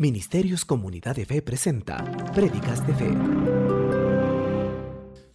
[0.00, 2.02] Ministerios Comunidad de Fe presenta
[2.32, 3.10] Prédicas de Fe.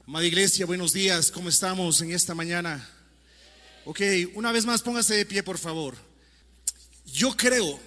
[0.08, 2.89] Amada iglesia, buenos días, ¿cómo estamos en esta mañana?
[3.86, 4.01] Ok,
[4.33, 5.96] una vez más póngase de pie, por favor.
[7.05, 7.79] Yo creo,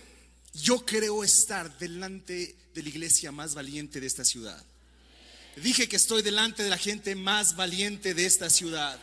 [0.55, 4.65] yo creo estar delante de la iglesia más valiente de esta ciudad.
[5.57, 9.01] Dije que estoy delante de la gente más valiente de esta ciudad.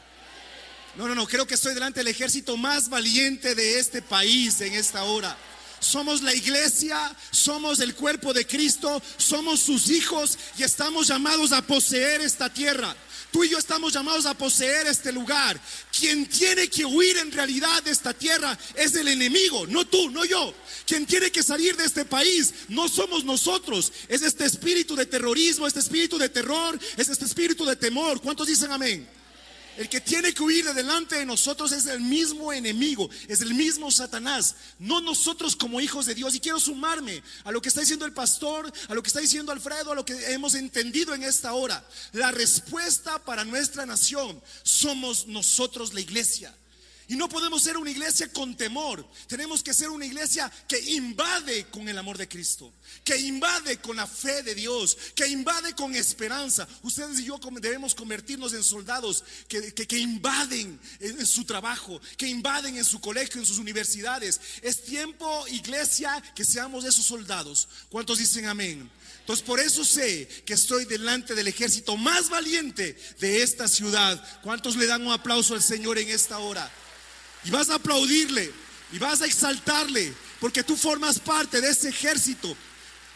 [0.95, 4.75] No, no, no, creo que estoy delante del ejército más valiente de este país en
[4.75, 5.37] esta hora.
[5.85, 11.61] Somos la iglesia, somos el cuerpo de Cristo, somos sus hijos y estamos llamados a
[11.61, 12.95] poseer esta tierra.
[13.31, 15.59] Tú y yo estamos llamados a poseer este lugar.
[15.91, 20.25] Quien tiene que huir en realidad de esta tierra es el enemigo, no tú, no
[20.25, 20.53] yo.
[20.87, 23.91] Quien tiene que salir de este país no somos nosotros.
[24.07, 28.21] Es este espíritu de terrorismo, este espíritu de terror, es este espíritu de temor.
[28.21, 29.14] ¿Cuántos dicen amén?
[29.77, 33.53] El que tiene que huir de delante de nosotros es el mismo enemigo, es el
[33.53, 36.35] mismo Satanás, no nosotros como hijos de Dios.
[36.35, 39.51] Y quiero sumarme a lo que está diciendo el pastor, a lo que está diciendo
[39.51, 41.85] Alfredo, a lo que hemos entendido en esta hora.
[42.13, 46.55] La respuesta para nuestra nación somos nosotros la iglesia.
[47.07, 49.07] Y no podemos ser una iglesia con temor.
[49.27, 53.95] Tenemos que ser una iglesia que invade con el amor de Cristo, que invade con
[53.95, 56.67] la fe de Dios, que invade con esperanza.
[56.81, 62.77] Ustedes y yo debemos convertirnos en soldados que, que, invaden en su trabajo, que invaden
[62.77, 64.39] en su colegio, en sus universidades.
[64.61, 67.67] Es tiempo, iglesia, que seamos esos soldados.
[67.89, 68.89] ¿Cuántos dicen amén?
[69.19, 74.23] Entonces por eso sé que estoy delante del ejército más valiente de esta ciudad.
[74.43, 76.71] ¿Cuántos le dan un aplauso al Señor en esta hora?
[77.45, 78.51] Y vas a aplaudirle
[78.91, 82.55] y vas a exaltarle porque tú formas parte de ese ejército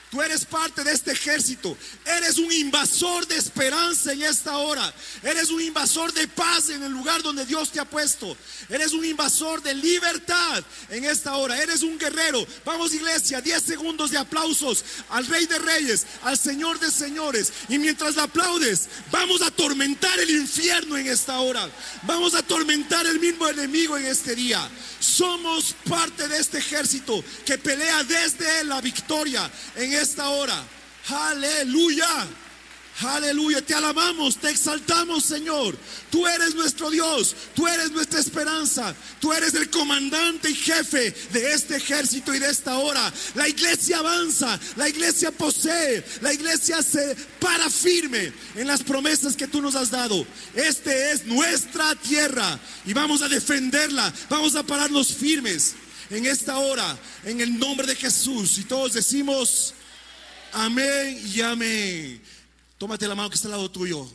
[0.09, 1.77] Tú eres parte de este ejército.
[2.03, 4.91] Eres un invasor de esperanza en esta hora.
[5.21, 8.35] Eres un invasor de paz en el lugar donde Dios te ha puesto.
[8.69, 11.61] Eres un invasor de libertad en esta hora.
[11.61, 12.43] Eres un guerrero.
[12.65, 17.53] Vamos iglesia, 10 segundos de aplausos al Rey de Reyes, al Señor de Señores.
[17.67, 21.69] Y mientras le aplaudes, vamos a atormentar el infierno en esta hora.
[22.03, 24.67] Vamos a atormentar el mismo enemigo en este día.
[24.99, 30.63] Somos parte de este ejército que pelea desde la victoria en esta hora.
[31.07, 32.27] Aleluya.
[33.01, 35.77] Aleluya, te alabamos, te exaltamos, Señor.
[36.09, 41.53] Tú eres nuestro Dios, tú eres nuestra esperanza, tú eres el comandante y jefe de
[41.53, 43.11] este ejército y de esta hora.
[43.35, 49.47] La iglesia avanza, la iglesia posee, la iglesia se para firme en las promesas que
[49.47, 50.25] tú nos has dado.
[50.53, 55.75] Este es nuestra tierra y vamos a defenderla, vamos a pararnos firmes
[56.09, 58.57] en esta hora, en el nombre de Jesús.
[58.57, 59.73] Y todos decimos,
[60.53, 62.21] amén y amén.
[62.77, 64.09] Tómate la mano que está al lado tuyo.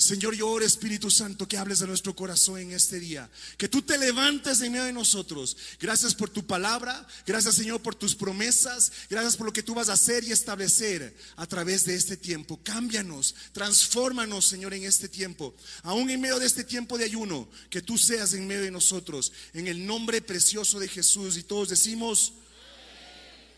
[0.00, 3.28] Señor, yo oro Espíritu Santo que hables de nuestro corazón en este día.
[3.58, 5.54] Que tú te levantes en medio de nosotros.
[5.78, 7.06] Gracias por tu palabra.
[7.26, 8.90] Gracias Señor por tus promesas.
[9.10, 12.58] Gracias por lo que tú vas a hacer y establecer a través de este tiempo.
[12.62, 15.54] Cámbianos, transfórmanos Señor en este tiempo.
[15.82, 17.46] Aún en medio de este tiempo de ayuno.
[17.68, 19.32] Que tú seas en medio de nosotros.
[19.52, 21.36] En el nombre precioso de Jesús.
[21.36, 22.32] Y todos decimos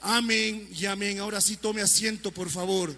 [0.02, 1.18] amén y amén.
[1.18, 2.94] Ahora sí tome asiento por favor.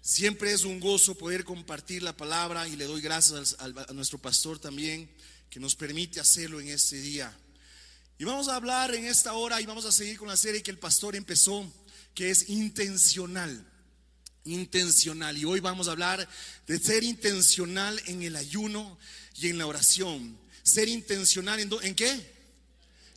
[0.00, 4.58] Siempre es un gozo poder compartir la palabra y le doy gracias a nuestro pastor
[4.58, 5.10] también
[5.50, 7.36] que nos permite hacerlo en este día.
[8.18, 10.70] Y vamos a hablar en esta hora y vamos a seguir con la serie que
[10.70, 11.70] el pastor empezó,
[12.14, 13.66] que es intencional.
[14.44, 15.36] Intencional.
[15.36, 16.26] Y hoy vamos a hablar
[16.66, 18.96] de ser intencional en el ayuno
[19.34, 20.38] y en la oración.
[20.66, 22.36] Ser intencional en, ¿en qué?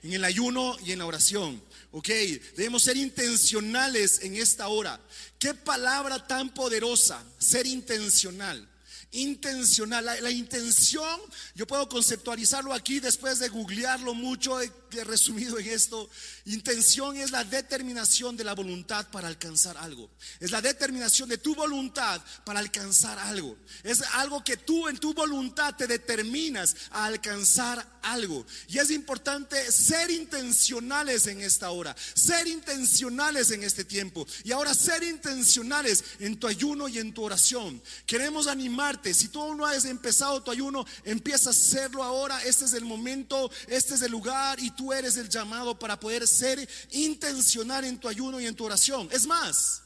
[0.04, 1.62] En el ayuno y en la oración.
[1.92, 2.08] Ok,
[2.56, 5.02] debemos ser intencionales en esta hora.
[5.40, 8.68] Qué palabra tan poderosa, ser intencional.
[9.12, 11.20] Intencional, la, intención,
[11.56, 14.60] yo puedo conceptualizarlo aquí después de googlearlo mucho,
[15.04, 16.10] resumido en esto.
[16.46, 20.10] Intención es la determinación de la voluntad para alcanzar algo.
[20.40, 23.58] Es la determinación de tu voluntad para alcanzar algo.
[23.84, 28.46] Es algo que tú en tu voluntad te determinas a alcanzar algo.
[28.68, 34.74] Y es importante ser intencionales en esta hora, ser intencionales en este tiempo y ahora
[34.74, 37.82] ser intencionales en tu ayuno y en tu oración.
[38.06, 42.74] Queremos animarte, si tú no has empezado tu ayuno, empieza a hacerlo ahora, este es
[42.74, 47.84] el momento, este es el lugar y tú eres el llamado para poder ser intencional
[47.84, 49.10] en tu ayuno y en tu oración.
[49.12, 49.82] Es más,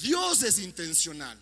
[0.00, 1.38] Dios es intencional.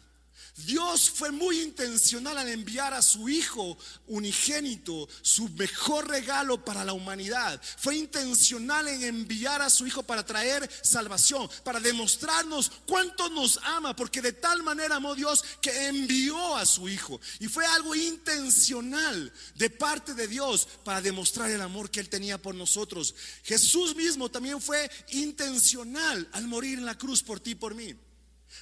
[0.57, 3.77] Dios fue muy intencional al enviar a su Hijo
[4.07, 7.61] unigénito, su mejor regalo para la humanidad.
[7.77, 13.95] Fue intencional en enviar a su Hijo para traer salvación, para demostrarnos cuánto nos ama,
[13.95, 17.21] porque de tal manera amó Dios que envió a su Hijo.
[17.39, 22.41] Y fue algo intencional de parte de Dios para demostrar el amor que Él tenía
[22.41, 23.15] por nosotros.
[23.43, 27.95] Jesús mismo también fue intencional al morir en la cruz por ti y por mí.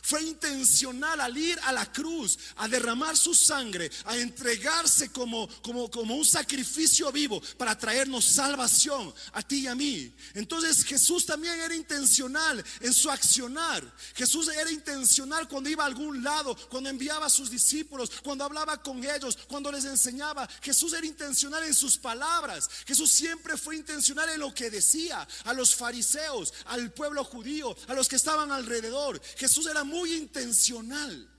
[0.02, 5.90] Fue intencional al ir a la cruz, a derramar su sangre, a entregarse como, como,
[5.90, 10.14] como un sacrificio vivo para traernos salvación a ti y a mí.
[10.34, 13.82] Entonces Jesús también era intencional en su accionar.
[14.14, 18.82] Jesús era intencional cuando iba a algún lado, cuando enviaba a sus discípulos, cuando hablaba
[18.82, 20.48] con ellos, cuando les enseñaba.
[20.62, 22.68] Jesús era intencional en sus palabras.
[22.86, 27.94] Jesús siempre fue intencional en lo que decía a los fariseos, al pueblo judío, a
[27.94, 29.20] los que estaban alrededor.
[29.36, 31.30] Jesús era muy intencional.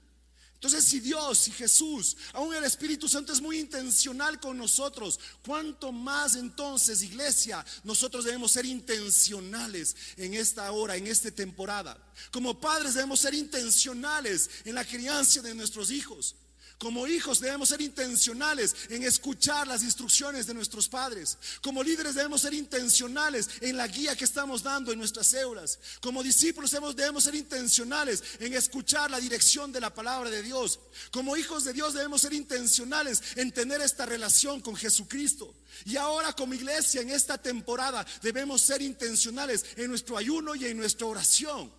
[0.56, 5.92] Entonces, si Dios y Jesús, aún el Espíritu Santo es muy intencional con nosotros, ¿cuánto
[5.92, 12.02] más entonces, iglesia, nosotros debemos ser intencionales en esta hora, en esta temporada?
[12.32, 16.36] Como padres debemos ser intencionales en la crianza de nuestros hijos.
[16.78, 21.38] Como hijos debemos ser intencionales en escuchar las instrucciones de nuestros padres.
[21.62, 25.80] Como líderes debemos ser intencionales en la guía que estamos dando en nuestras células.
[26.02, 30.80] Como discípulos debemos, ser intencionales en escuchar la dirección de la palabra de Dios.
[31.12, 35.56] Como hijos de Dios debemos ser intencionales en tener esta relación con Jesucristo.
[35.86, 40.78] Y ahora como iglesia en esta temporada debemos ser intencionales en nuestro ayuno y en
[40.78, 41.72] nuestra oración.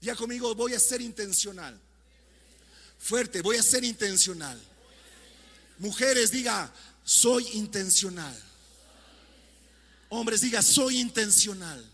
[0.00, 1.80] Ya conmigo voy a ser intencional.
[3.00, 4.60] Fuerte, voy a ser intencional.
[5.78, 8.38] Mujeres, diga, soy intencional.
[10.10, 11.84] Hombres, diga, soy intencional.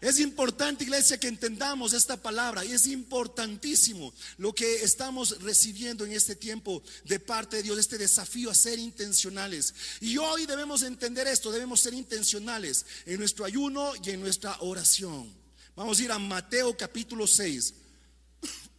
[0.00, 6.12] Es importante, iglesia, que entendamos esta palabra y es importantísimo lo que estamos recibiendo en
[6.12, 9.74] este tiempo de parte de Dios, este desafío a ser intencionales.
[10.00, 15.32] Y hoy debemos entender esto, debemos ser intencionales en nuestro ayuno y en nuestra oración.
[15.74, 17.74] Vamos a ir a Mateo capítulo 6.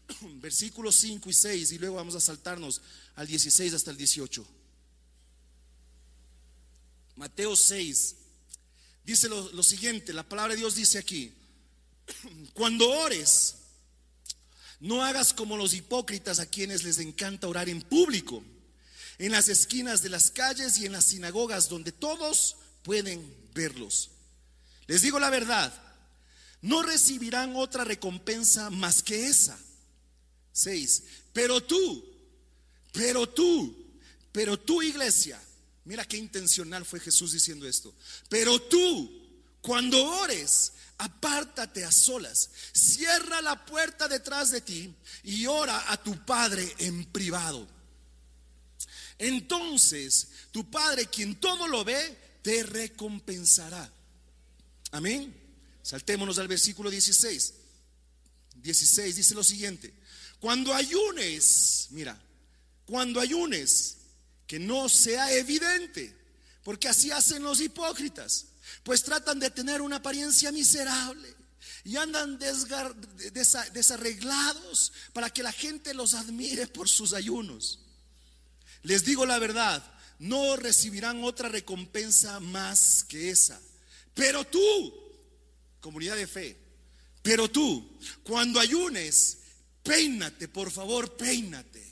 [0.41, 2.81] versículos 5 y 6 y luego vamos a saltarnos
[3.15, 4.45] al 16 hasta el 18.
[7.15, 8.15] Mateo 6
[9.03, 11.33] dice lo, lo siguiente, la palabra de Dios dice aquí,
[12.53, 13.55] cuando ores,
[14.79, 18.43] no hagas como los hipócritas a quienes les encanta orar en público,
[19.17, 24.11] en las esquinas de las calles y en las sinagogas donde todos pueden verlos.
[24.87, 25.73] Les digo la verdad,
[26.61, 29.59] no recibirán otra recompensa más que esa.
[30.51, 31.03] 6.
[31.33, 32.05] Pero tú,
[32.91, 33.75] pero tú,
[34.31, 35.41] pero tú iglesia,
[35.85, 37.93] mira qué intencional fue Jesús diciendo esto.
[38.29, 39.11] Pero tú,
[39.61, 44.93] cuando ores, apártate a solas, cierra la puerta detrás de ti
[45.23, 47.67] y ora a tu Padre en privado.
[49.17, 53.91] Entonces, tu Padre, quien todo lo ve, te recompensará.
[54.91, 55.35] Amén.
[55.83, 57.53] Saltémonos al versículo 16.
[58.55, 59.93] 16 dice lo siguiente.
[60.39, 62.19] Cuando ayunes, mira,
[62.85, 63.97] cuando ayunes,
[64.47, 66.15] que no sea evidente,
[66.63, 68.47] porque así hacen los hipócritas,
[68.83, 71.35] pues tratan de tener una apariencia miserable
[71.83, 72.39] y andan
[73.73, 77.79] desarreglados para que la gente los admire por sus ayunos.
[78.83, 79.83] Les digo la verdad,
[80.19, 83.59] no recibirán otra recompensa más que esa.
[84.13, 84.93] Pero tú,
[85.79, 86.57] comunidad de fe,
[87.21, 89.38] pero tú, cuando ayunes,
[89.83, 91.83] Peínate, por favor, peínate.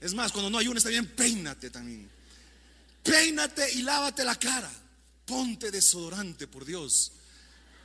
[0.00, 2.08] Es más, cuando no ayunes también, peínate también.
[3.02, 4.70] Peínate y lávate la cara.
[5.26, 7.12] Ponte desodorante, por Dios.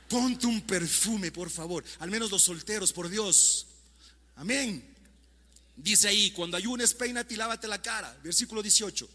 [0.08, 1.84] Ponte un perfume, por favor.
[1.98, 3.66] Al menos los solteros, por Dios.
[4.36, 4.82] Amén.
[5.76, 8.16] Dice ahí, cuando ayunes, peínate y lávate la cara.
[8.22, 9.08] Versículo 18.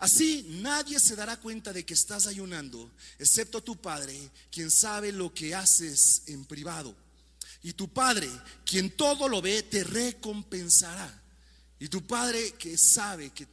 [0.00, 4.16] Así nadie se dará cuenta de que estás ayunando, excepto tu Padre,
[4.50, 6.94] quien sabe lo que haces en privado
[7.62, 8.28] y tu Padre,
[8.64, 11.22] quien todo lo ve, te recompensará.
[11.80, 13.46] Y tu Padre que sabe, que,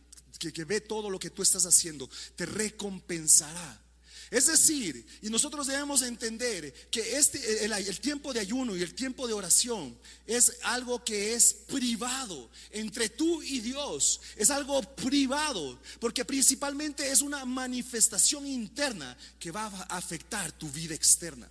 [0.66, 3.82] ve todo lo que tú estás haciendo, te recompensará.
[4.32, 9.28] Es decir, y nosotros debemos entender que este, el, tiempo de ayuno y el tiempo
[9.28, 14.20] de oración es algo que es privado entre tú y Dios.
[14.36, 20.96] Es algo privado, porque principalmente es una manifestación interna que va a afectar tu vida
[20.96, 21.50] externa.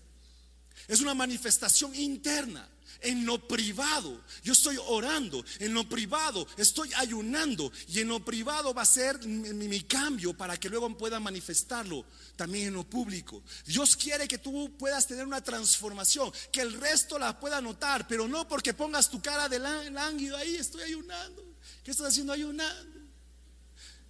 [0.89, 2.69] Es una manifestación interna.
[3.01, 4.25] en lo privado.
[4.43, 9.23] Yo estoy orando, en lo privado estoy ayunando y en lo privado va a ser
[9.27, 13.43] mi, cambio para que luego pueda manifestarlo también en lo público.
[13.67, 18.27] Dios quiere que tú puedas tener una transformación, que el resto la pueda notar, pero
[18.27, 21.45] no porque pongas tu cara de lánguido ahí, estoy ayunando.
[21.83, 22.95] ¿Qué estás haciendo ayunando?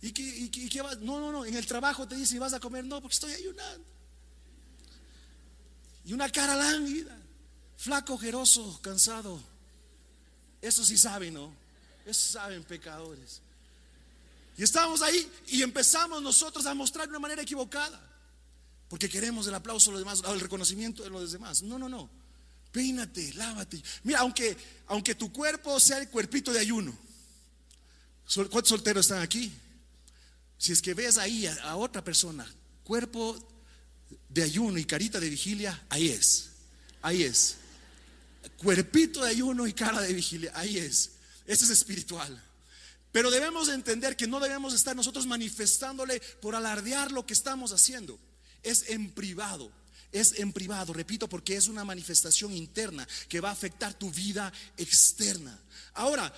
[0.01, 0.99] ¿Y qué, vas?
[1.01, 1.47] No, no, no.
[1.47, 2.85] En el trabajo te dice, ¿y vas a comer?
[2.85, 3.94] No, porque estoy ayunando.
[6.05, 7.17] Y una cara lánguida.
[7.77, 9.41] Flaco, ojeroso, cansado.
[10.61, 11.53] Eso sí saben, ¿no?
[12.07, 13.41] Eso saben pecadores.
[14.57, 18.01] Y estábamos ahí y empezamos nosotros a mostrar de una manera equivocada.
[18.89, 21.63] Porque queremos el aplauso de los demás, el reconocimiento de los demás.
[21.63, 22.09] No, no, no.
[22.71, 23.83] Peínate, lávate.
[24.05, 24.57] Mira, aunque,
[24.87, 26.97] aunque tu cuerpo sea el cuerpito de ayuno.
[28.35, 29.53] ¿Cuántos solteros están aquí?
[30.59, 32.51] Si es que ves ahí a, a otra persona,
[32.85, 33.54] cuerpo
[34.35, 36.51] de ayuno y carita de vigilia, ahí es.
[37.01, 37.57] Ahí es
[38.65, 40.51] cuerpito de ayuno y cara de vigilia.
[40.55, 41.11] Ahí es.
[41.47, 42.43] Eso es espiritual.
[43.13, 48.19] Pero debemos entender que no debemos estar nosotros manifestándole por alardear lo que estamos haciendo.
[48.63, 49.71] Es en privado.
[50.11, 54.53] Es en privado, repito, porque es una manifestación interna que va a afectar tu vida
[54.77, 55.59] externa.
[55.95, 56.33] Ahora,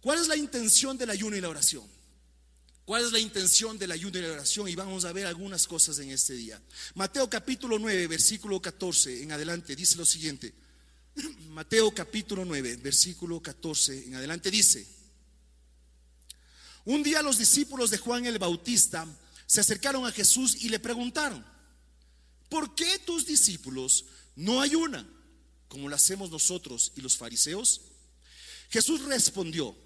[0.00, 1.84] ¿cuál es la intención del ayuno y la oración?
[2.86, 4.68] ¿Cuál es la intención del ayuno y la oración?
[4.68, 6.62] Y vamos a ver algunas cosas en este día.
[6.94, 10.54] Mateo capítulo 9, versículo 14 en adelante, dice lo siguiente.
[11.48, 14.86] Mateo capítulo 9, versículo 14 en adelante dice,
[16.84, 19.04] un día los discípulos de Juan el Bautista
[19.46, 21.44] se acercaron a Jesús y le preguntaron,
[22.48, 24.04] ¿por qué tus discípulos
[24.36, 25.10] no ayunan
[25.66, 27.80] como lo hacemos nosotros y los fariseos?
[28.70, 29.76] Jesús respondió,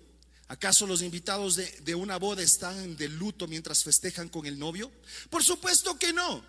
[0.51, 4.91] ¿acaso los invitados de, de una boda están de luto mientras festejan con el novio?
[5.31, 6.45] Por supuesto que no,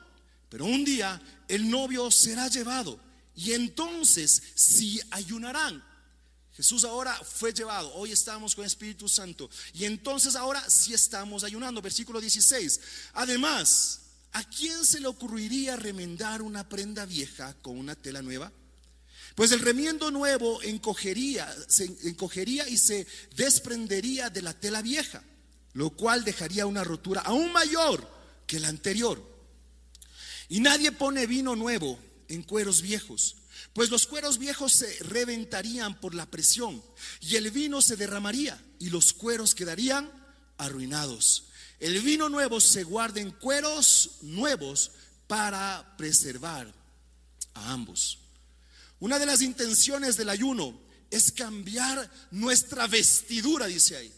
[0.50, 3.00] pero un día el novio será llevado
[3.36, 5.84] y entonces si ayunarán.
[6.54, 9.50] Jesús ahora fue llevado, hoy estamos con Espíritu Santo.
[9.74, 11.82] Y entonces ahora sí estamos ayunando.
[11.82, 12.82] Versículo 16.
[13.14, 18.52] Además, ¿a quién se le ocurriría remendar una prenda vieja con una tela nueva?
[19.36, 25.24] Pues el remiendo nuevo encogería, se encogería y se desprendería de la tela vieja,
[25.74, 28.08] lo cual dejaría una rotura aún mayor
[28.46, 29.24] que la anterior.
[30.50, 31.98] Y nadie pone vino nuevo
[32.28, 33.38] en cueros viejos,
[33.74, 36.84] pues los cueros viejos se reventarían por la presión
[37.22, 40.12] y el vino se derramaría y los cueros quedarían
[40.58, 41.46] arruinados.
[41.80, 44.92] El vino nuevo se guarda en cueros nuevos
[45.28, 46.72] para preservar
[47.54, 48.21] a ambos.
[49.02, 50.80] Una de las intenciones del ayuno
[51.10, 54.14] es cambiar nuestra vestidura, dice ahí.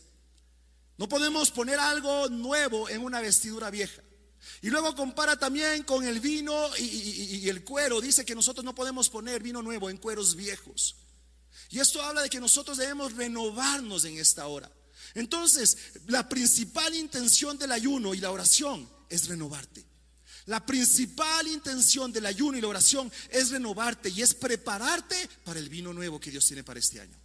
[0.98, 4.04] No podemos poner algo nuevo en una vestidura vieja.
[4.62, 8.02] Y luego compara también con el vino y, el cuero.
[8.02, 10.98] Dice que nosotros no podemos poner vino nuevo en cueros viejos.
[11.70, 14.70] Y esto habla de que nosotros debemos renovarnos en esta hora.
[15.14, 19.93] Entonces, la principal intención del ayuno y la oración es renovarte.
[20.46, 25.70] La principal intención del ayuno y la oración es renovarte y es prepararte para el
[25.70, 27.18] vino nuevo que Dios tiene para este año.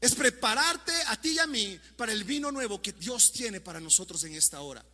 [0.00, 3.80] Es prepararte a ti y a mí para el vino nuevo que Dios tiene para
[3.80, 4.84] nosotros en esta hora.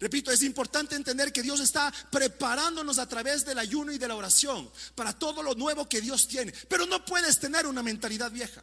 [0.00, 4.16] Repito, es importante entender que Dios está preparándonos a través del ayuno y de la
[4.16, 6.52] oración para todo lo nuevo que Dios tiene.
[6.68, 8.62] Pero no puedes tener una mentalidad vieja.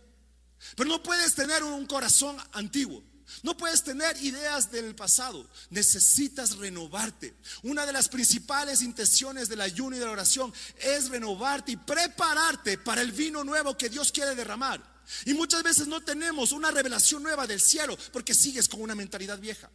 [0.76, 3.04] Pero no puedes tener un corazón antiguo.
[3.44, 5.50] No puedes tener ideas del pasado.
[5.70, 7.34] Necesitas renovarte.
[7.64, 12.78] Una de las principales intenciones del ayuno y de la oración es renovarte y prepararte
[12.78, 14.82] para el vino nuevo que Dios quiere derramar.
[15.26, 19.40] Y muchas veces no tenemos una revelación nueva del cielo porque sigues con una mentalidad
[19.40, 19.70] vieja.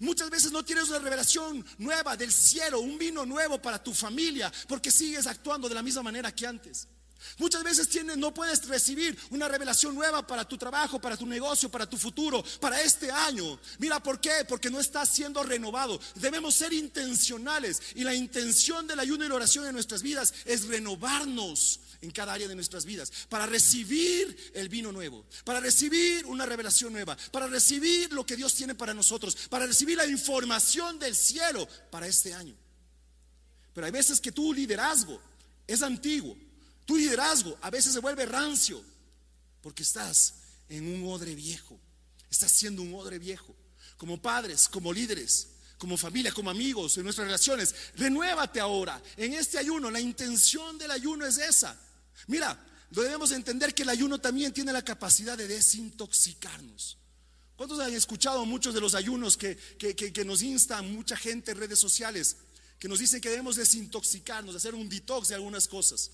[0.00, 4.52] Muchas veces no tienes una revelación nueva del cielo, un vino nuevo para tu familia,
[4.66, 6.88] porque sigues actuando de la misma manera que antes.
[7.38, 11.70] Muchas veces tienes, no puedes recibir una revelación nueva para tu trabajo, para tu negocio,
[11.70, 13.58] para tu futuro, para este año.
[13.78, 14.44] Mira, ¿por qué?
[14.48, 16.00] Porque no estás siendo renovado.
[16.14, 20.66] Debemos ser intencionales y la intención del ayuno y la oración en nuestras vidas es
[20.66, 26.46] renovarnos en cada área de nuestras vidas, para recibir el vino nuevo, para recibir una
[26.46, 31.16] revelación nueva, para recibir lo que Dios tiene para nosotros, para recibir la información del
[31.16, 32.54] cielo para este año.
[33.74, 35.20] Pero hay veces que tu liderazgo
[35.66, 36.36] es antiguo,
[36.88, 38.82] tu liderazgo a veces se vuelve rancio,
[39.60, 40.36] porque estás
[40.70, 41.78] en un odre viejo,
[42.30, 43.54] estás siendo un odre viejo,
[43.98, 47.74] como padres, como líderes como familia, como amigos, en nuestras relaciones.
[47.94, 49.00] Renuévate ahora.
[49.16, 51.78] En este ayuno, la intención del ayuno es esa.
[52.26, 52.58] Mira,
[52.90, 56.98] debemos entender que el ayuno también tiene la capacidad de desintoxicarnos.
[57.54, 61.78] ¿Cuántos han escuchado muchos de los ayunos que, que, nos insta mucha gente en redes
[61.78, 62.38] sociales?
[62.80, 66.10] Que nos dicen que debemos desintoxicarnos, hacer un detox de algunas cosas.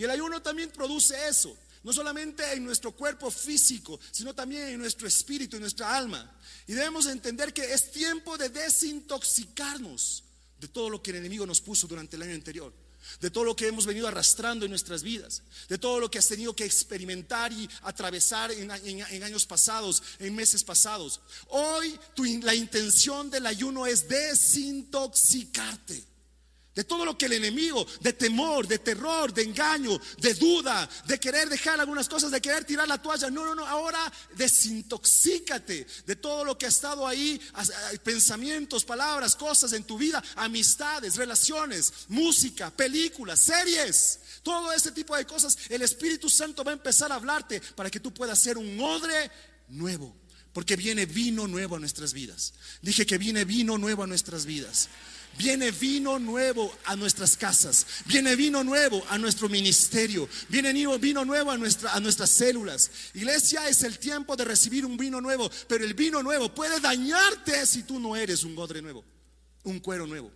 [0.00, 1.54] Y el ayuno también produce eso.
[1.82, 6.38] No solamente en nuestro cuerpo físico, sino también en nuestro espíritu, en nuestra alma.
[6.66, 10.24] Y debemos entender que es tiempo de desintoxicarnos
[10.58, 12.72] de todo lo que el enemigo nos puso durante el año anterior
[13.20, 16.28] de todo lo que hemos venido arrastrando en nuestras vidas, de todo lo que has
[16.28, 21.20] tenido que experimentar y atravesar en, años pasados, en meses pasados.
[21.48, 21.98] Hoy
[22.42, 26.09] la intención del ayuno es desintoxicarte
[26.74, 31.18] de todo lo que el enemigo, de temor, de terror, de engaño, de duda, de
[31.18, 33.28] querer dejar algunas cosas, de querer tirar la toalla.
[33.30, 34.00] No, no, no, ahora
[34.36, 37.40] desintoxícate de todo lo que ha estado ahí,
[38.04, 45.26] pensamientos, palabras, cosas en tu vida, amistades, relaciones, música, películas, series, todo ese tipo de
[45.26, 45.58] cosas.
[45.68, 49.30] El Espíritu Santo va a empezar a hablarte para que tú puedas ser un odre
[49.68, 50.16] nuevo.
[50.52, 52.54] Porque viene vino nuevo a nuestras vidas.
[52.82, 54.88] Dije que viene vino nuevo a nuestras vidas.
[55.38, 61.50] Viene vino nuevo a nuestras casas, viene vino nuevo a nuestro ministerio, viene vino nuevo
[61.50, 62.90] a, nuestra, a nuestras células.
[63.14, 67.64] Iglesia es el tiempo de recibir un vino nuevo, pero el vino nuevo puede dañarte
[67.66, 69.04] si tú no eres un godre nuevo,
[69.64, 70.30] un cuero nuevo.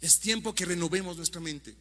[0.00, 1.74] Es tiempo que renovemos nuestra mente.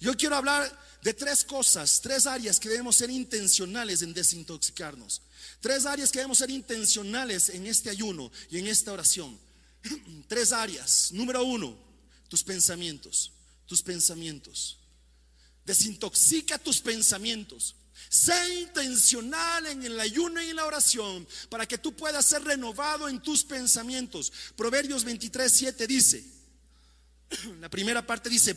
[0.00, 5.22] Yo quiero hablar de tres cosas, tres áreas que debemos ser intencionales en desintoxicarnos.
[5.60, 9.38] Tres áreas que debemos ser intencionales en este ayuno y en esta oración.
[10.28, 11.12] Tres áreas.
[11.12, 11.76] Número uno,
[12.28, 13.32] tus pensamientos.
[13.66, 14.78] Tus pensamientos.
[15.64, 17.74] Desintoxica tus pensamientos.
[18.08, 23.08] Sé intencional en el ayuno y en la oración para que tú puedas ser renovado
[23.08, 24.32] en tus pensamientos.
[24.54, 26.24] Proverbios 23, 7 dice,
[27.60, 28.54] la primera parte dice,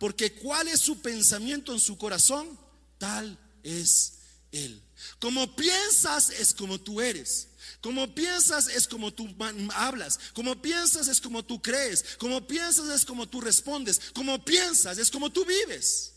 [0.00, 2.58] porque cuál es su pensamiento en su corazón,
[2.98, 4.14] tal es
[4.52, 4.80] él.
[5.18, 7.48] Como piensas es como tú eres.
[7.80, 9.34] Como piensas es como tú
[9.74, 10.18] hablas.
[10.34, 12.04] Como piensas es como tú crees.
[12.18, 14.00] Como piensas es como tú respondes.
[14.14, 16.12] Como piensas es como tú vives.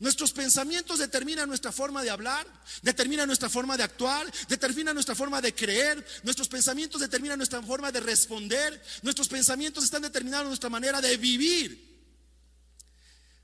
[0.00, 2.46] Nuestros pensamientos determinan nuestra forma de hablar,
[2.82, 7.92] determinan nuestra forma de actuar, determinan nuestra forma de creer, nuestros pensamientos determinan nuestra forma
[7.92, 11.94] de responder, nuestros pensamientos están determinando nuestra manera de vivir.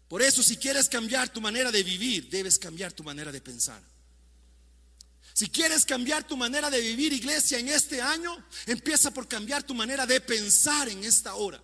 [0.09, 3.81] Por eso si quieres cambiar tu manera de vivir, debes cambiar tu manera de pensar.
[5.41, 9.73] Si quieres cambiar tu manera de vivir iglesia en este año, empieza por cambiar tu
[9.73, 11.59] manera de pensar en esta hora.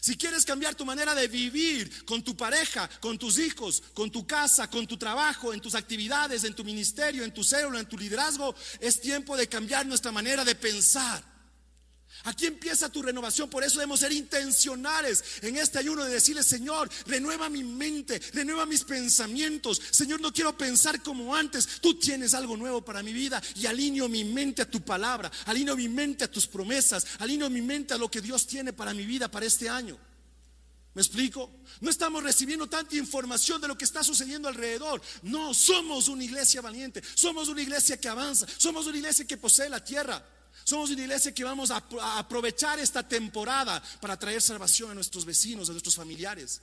[0.00, 4.28] Si quieres cambiar tu manera de vivir con tu pareja, con tus hijos, con tu
[4.28, 7.98] casa, con tu trabajo, en tus actividades, en tu ministerio, en tu célula, en tu
[7.98, 11.29] liderazgo, es tiempo de cambiar nuestra manera de pensar.
[12.24, 16.90] Aquí empieza tu renovación, por eso debemos ser intencionales en este ayuno de decirle, Señor,
[17.06, 19.80] renueva mi mente, renueva mis pensamientos.
[19.90, 21.80] Señor, no quiero pensar como antes.
[21.80, 25.76] Tú tienes algo nuevo para mi vida y alineo mi mente a tu palabra, alineo
[25.76, 29.06] mi mente a tus promesas, alineo mi mente a lo que Dios tiene para mi
[29.06, 29.98] vida para este año.
[30.92, 31.50] ¿Me explico?
[31.80, 35.00] No estamos recibiendo tanta información de lo que está sucediendo alrededor.
[35.22, 39.68] No, somos una iglesia valiente, somos una iglesia que avanza, somos una iglesia que posee
[39.68, 40.22] la tierra.
[40.70, 41.84] Somos una iglesia que vamos a,
[42.16, 46.60] aprovechar esta temporada para traer salvación a nuestros vecinos, a nuestros familiares.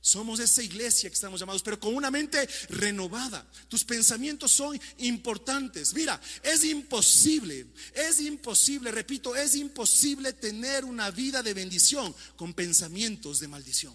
[0.00, 3.48] Somos esa iglesia que estamos llamados, pero con una mente renovada.
[3.68, 5.94] Tus pensamientos son importantes.
[5.94, 13.38] Mira, es imposible, es imposible, repito, es imposible tener una vida de bendición con pensamientos
[13.38, 13.94] de maldición.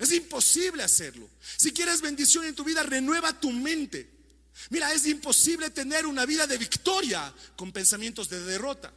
[0.00, 1.30] Es imposible hacerlo.
[1.56, 4.13] Si quieres bendición en tu vida, renueva tu mente.
[4.70, 8.92] Mira, es imposible tener una vida de victoria con pensamientos de derrota.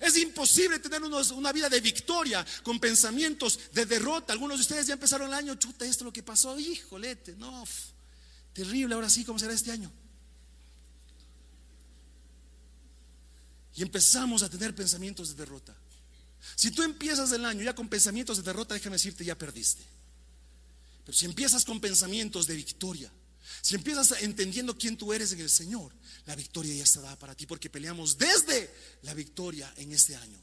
[0.00, 4.32] Es imposible tener una vida de victoria con pensamientos de derrota.
[4.32, 7.64] Algunos de ustedes ya empezaron el año, chuta, esto es lo que pasó, híjolete, no,
[8.52, 9.92] terrible, ahora sí, ¿cómo será este año?
[13.74, 15.76] Y empezamos a tener pensamientos de derrota.
[16.56, 19.84] Si tú empiezas el año ya con pensamientos de derrota, déjame decirte, ya perdiste.
[21.04, 23.10] Pero si empiezas con pensamientos de victoria,
[23.62, 25.92] si empiezas entendiendo quién tú eres en el Señor,
[26.26, 28.70] la victoria ya está dada para ti porque peleamos desde
[29.02, 30.40] la victoria en este año.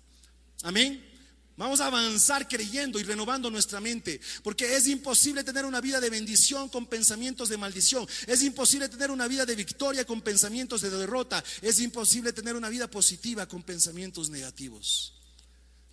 [0.63, 1.11] Amén.
[1.57, 6.09] Vamos a avanzar creyendo y renovando nuestra mente, porque es imposible tener una vida de
[6.09, 10.89] bendición con pensamientos de maldición, es imposible tener una vida de victoria con pensamientos de
[10.89, 15.20] derrota, es imposible tener una vida positiva con pensamientos negativos.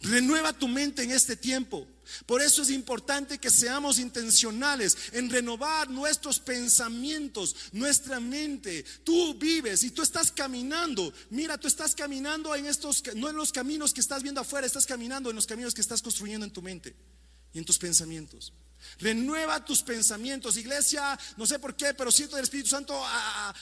[0.00, 1.86] Renueva tu mente en este tiempo.
[2.24, 8.84] Por eso es importante que seamos intencionales en renovar nuestros pensamientos, nuestra mente.
[9.04, 11.12] Tú vives y tú estás caminando.
[11.30, 14.86] Mira, tú estás caminando en estos, no en los caminos que estás viendo afuera, estás
[14.86, 16.94] caminando en los caminos que estás construyendo en tu mente
[17.52, 18.52] y en tus pensamientos.
[19.00, 20.56] Renueva tus pensamientos.
[20.56, 23.54] Iglesia, no sé por qué, pero siento el Espíritu Santo a,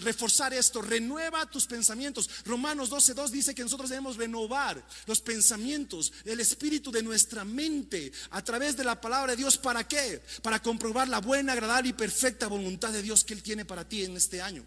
[0.00, 0.82] reforzar esto.
[0.82, 2.28] Renueva tus pensamientos.
[2.44, 8.42] Romanos 12.2 dice que nosotros debemos renovar los pensamientos, el espíritu de nuestra mente a
[8.42, 9.58] través de la palabra de Dios.
[9.58, 10.22] ¿Para qué?
[10.42, 14.04] Para comprobar la buena, agradable y perfecta voluntad de Dios que Él tiene para ti
[14.04, 14.64] en este año.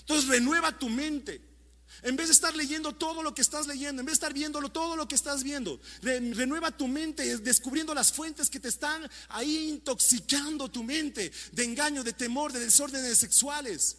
[0.00, 1.53] Entonces renueva tu mente.
[2.02, 4.70] En vez de estar leyendo todo lo que estás leyendo, en vez de estar viéndolo
[4.70, 9.68] todo lo que estás viendo, renueva tu mente, descubriendo las fuentes que te están ahí
[9.68, 13.96] intoxicando tu mente de engaño, de temor, de desórdenes sexuales,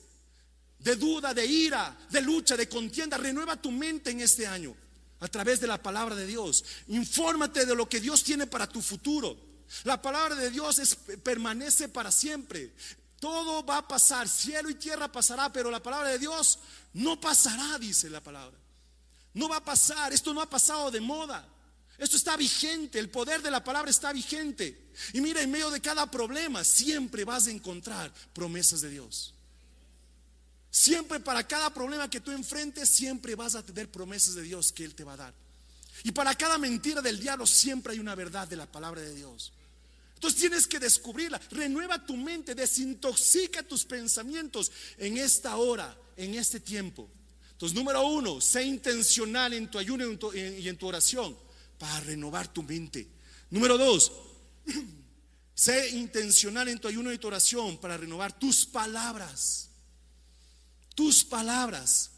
[0.79, 3.17] de duda, de ira, de lucha, de contienda.
[3.17, 4.75] Renueva tu mente en este año
[5.19, 6.63] a través de la palabra de Dios.
[6.87, 9.35] Infórmate de lo que Dios tiene para tu futuro.
[9.83, 12.71] La palabra de Dios es, permanece para siempre.
[13.25, 16.59] Todo va a pasar, cielo y tierra pasará, pero la palabra de Dios
[16.93, 18.55] no pasará, dice la palabra.
[19.33, 21.43] No va a pasar, esto no ha pasado de moda.
[21.97, 24.91] Esto está vigente, el poder de la palabra está vigente.
[25.13, 29.33] Y mira, en medio de cada problema siempre vas a encontrar promesas de Dios.
[30.69, 34.85] Siempre para cada problema que tú enfrentes, siempre vas a tener promesas de Dios que
[34.85, 35.33] Él te va a dar.
[36.03, 39.51] Y para cada mentira del diablo, siempre hay una verdad de la palabra de Dios.
[40.25, 41.39] Entonces tienes que descubrirla.
[41.51, 47.07] Renueva tu mente, desintoxica tus pensamientos en esta hora, en este tiempo.
[47.51, 51.37] Entonces, número uno, sé intencional en tu ayuno y en tu oración
[51.77, 53.07] para renovar tu mente.
[53.51, 54.11] Número dos,
[55.53, 59.69] sé intencional en tu ayuno y tu oración para renovar tus palabras.
[60.95, 62.09] Tus palabras.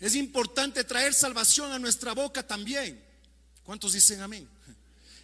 [0.00, 3.04] Es importante traer salvación a nuestra boca también.
[3.62, 4.48] ¿Cuántos dicen amén?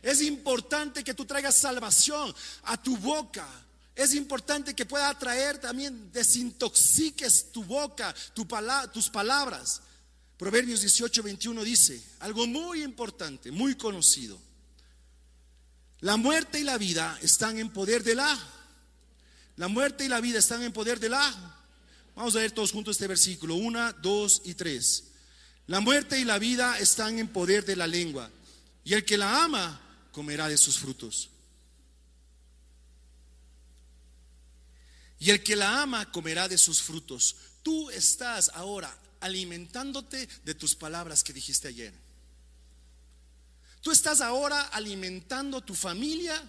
[0.03, 2.35] Es importante que tú traigas salvación
[2.65, 3.47] a tu boca.
[3.95, 9.83] Es importante que pueda traer también, desintoxiques tu boca, tus palabras.
[10.37, 14.39] Proverbios 18, 21 dice algo muy importante, muy conocido.
[16.01, 18.39] La muerte y la vida están en poder de la.
[19.57, 21.59] La muerte y la vida están en poder de la.
[22.15, 23.57] Vamos a ver todos juntos este versículo.
[23.57, 25.05] Una, dos y tres.
[25.67, 28.31] La muerte y la vida están en poder de la lengua.
[28.85, 31.31] Y el que la ama comerá de sus frutos.
[35.19, 37.37] Y el que la ama comerá de sus frutos.
[37.63, 41.93] Tú estás ahora alimentándote de tus palabras que dijiste ayer.
[43.81, 46.41] Tú estás ahora alimentando tu familia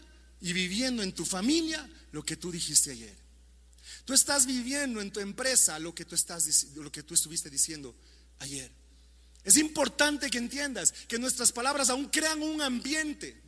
[0.41, 3.15] y viviendo en tu familia lo que tú dijiste ayer.
[4.05, 7.95] Tú estás viviendo en tu empresa lo que tú estás lo que tú estuviste diciendo
[8.39, 8.71] ayer.
[9.43, 13.41] Es importante que entiendas que nuestras palabras aún crean un ambiente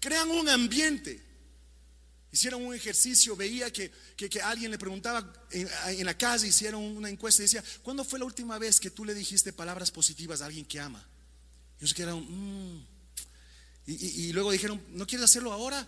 [0.00, 1.28] Crean un ambiente.
[2.30, 3.90] Hicieron un ejercicio, veía que,
[4.42, 8.58] alguien le preguntaba en, la calle, hicieron una encuesta y decía, ¿cuándo fue la última
[8.58, 11.04] vez que tú le dijiste palabras positivas a alguien que ama?
[11.80, 12.86] Y ellos quedaron, mm".
[13.86, 15.86] y, luego dijeron, ¿no quieres hacerlo ahora?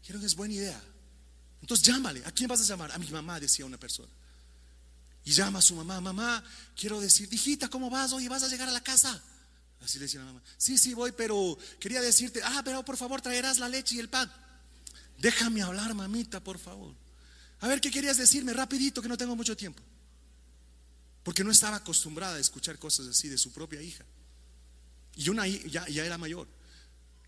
[0.00, 0.82] Dijeron, es buena idea.
[1.60, 2.92] Entonces llámale, ¿a quién vas a llamar?
[2.92, 4.12] A mi mamá, decía una persona.
[5.24, 6.42] Y llama a su mamá, mamá,
[6.74, 8.12] quiero decir, hijita, ¿cómo vas?
[8.12, 9.22] Hoy vas a llegar a la casa.
[9.82, 10.42] Así le decía la mamá.
[10.56, 14.08] Sí, sí, voy, pero quería decirte, ah, pero por favor traerás la leche y el
[14.08, 14.32] pan.
[15.18, 16.94] Déjame hablar, mamita, por favor.
[17.60, 18.52] A ver, ¿qué querías decirme?
[18.52, 19.82] Rapidito, que no tengo mucho tiempo.
[21.22, 24.04] Porque no estaba acostumbrada a escuchar cosas así de su propia hija.
[25.14, 26.48] Y una ya, ya era mayor.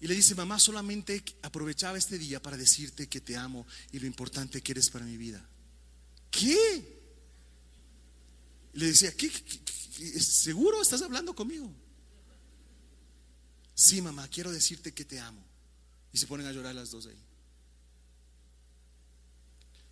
[0.00, 4.06] Y le dice, mamá, solamente aprovechaba este día para decirte que te amo y lo
[4.06, 5.44] importante que eres para mi vida.
[6.30, 6.98] ¿Qué?
[8.78, 9.30] le decía, ¿qué,
[10.20, 11.72] seguro estás hablando conmigo?
[13.78, 15.40] Sí, mamá, quiero decirte que te amo.
[16.12, 17.16] Y se ponen a llorar las dos ahí.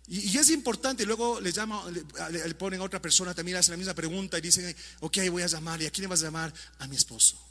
[0.07, 3.93] Y, es importante, luego le, llama, le, ponen a otra persona, también hace la misma
[3.93, 5.81] pregunta y dicen, ok, voy a llamar.
[5.81, 6.53] ¿Y a quién le vas a llamar?
[6.79, 7.41] A mi esposo.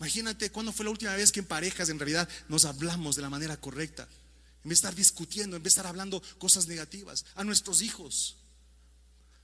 [0.00, 3.30] Imagínate cuándo fue la última vez que en parejas en realidad nos hablamos de la
[3.30, 4.02] manera correcta.
[4.64, 7.24] En vez de estar discutiendo, en vez de estar hablando cosas negativas.
[7.36, 8.36] A nuestros hijos.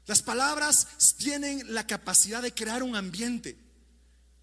[0.05, 3.68] Las palabras tienen la capacidad de crear un ambiente.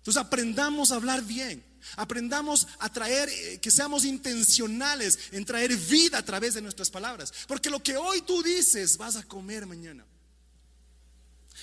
[0.05, 1.65] Entonces aprendamos a hablar bien.
[1.95, 7.33] Aprendamos a traer, eh, que seamos intencionales en traer vida a través de nuestras palabras.
[7.47, 10.05] Porque lo que hoy tú dices vas a comer mañana.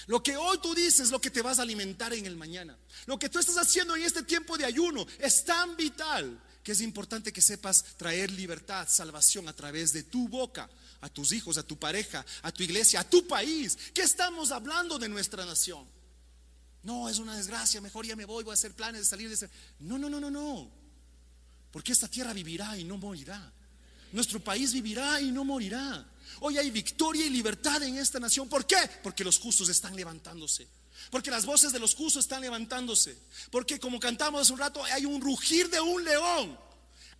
[0.08, 2.76] Lo que hoy tú dices, lo que te vas a alimentar en el mañana.
[3.06, 6.80] Lo que tú estás haciendo en este tiempo de ayuno es tan vital que es
[6.80, 10.68] importante que sepas traer libertad, salvación a través de tu boca,
[11.00, 13.78] a tus hijos, a tu pareja, a tu iglesia, a tu país.
[13.94, 16.01] ¿Qué estamos hablando de nuestra nación?
[16.82, 19.34] No, es una desgracia, mejor ya me voy, voy a hacer planes de salir de
[19.34, 19.48] ese.
[19.80, 20.70] No, no, no, no, no.
[21.70, 23.52] Porque esta tierra vivirá y no morirá.
[24.12, 26.06] Nuestro país vivirá y no morirá.
[26.40, 28.48] Hoy hay victoria y libertad en esta nación.
[28.48, 28.76] ¿Por qué?
[29.02, 30.68] Porque los justos están levantándose.
[31.10, 33.16] Porque las voces de los justos están levantándose.
[33.50, 36.58] Porque como cantamos hace un rato, hay un rugir de un león.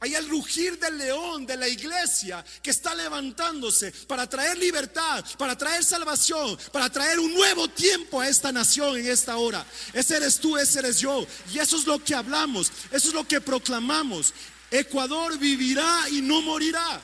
[0.03, 5.57] Hay el rugir del león de la iglesia que está levantándose para traer libertad, para
[5.57, 9.65] traer salvación, para traer un nuevo tiempo a esta nación en esta hora.
[9.93, 11.25] Ese eres tú, ese eres yo.
[11.55, 14.35] Y eso es lo que hablamos, eso es lo que proclamamos.
[14.73, 17.01] Ecuador vivirá y no morirá.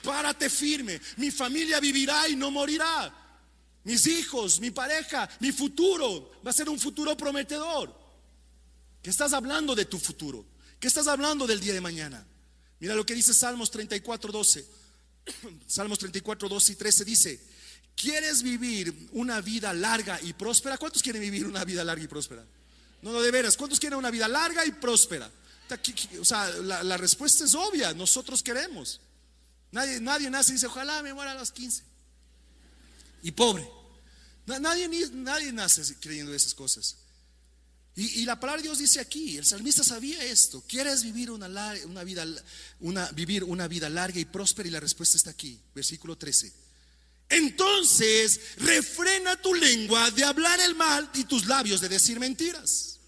[0.00, 1.00] Párate firme.
[1.16, 3.12] Mi familia vivirá y no morirá.
[3.82, 7.92] Mis hijos, mi pareja, mi futuro va a ser un futuro prometedor.
[9.02, 10.49] ¿Qué estás hablando de tu futuro?
[10.80, 12.26] ¿Qué estás hablando del día de mañana?
[12.80, 14.66] Mira lo que dice Salmos 34, 12.
[15.66, 17.40] Salmos 34, 12 y 13 dice,
[17.94, 20.78] ¿quieres vivir una vida larga y próspera?
[20.78, 22.46] ¿Cuántos quieren vivir una vida larga y próspera?
[23.02, 25.30] No, no, de veras, ¿cuántos quieren una vida larga y próspera?
[26.18, 29.00] O sea, la, respuesta es obvia, nosotros queremos.
[29.70, 31.84] Nadie, nadie nace y dice, ojalá me muera a los 15.
[33.22, 33.70] Y pobre.
[34.46, 36.96] Nadie, nadie nace creyendo esas cosas.
[37.96, 41.48] Y, la palabra de Dios dice aquí, el salmista sabía esto, ¿quieres vivir una,
[42.04, 42.24] vida,
[42.78, 44.68] una, vivir una vida larga y próspera?
[44.68, 46.52] Y la respuesta está aquí, versículo 13.
[47.28, 52.98] Entonces, refrena tu lengua de hablar el mal y tus labios de decir mentiras.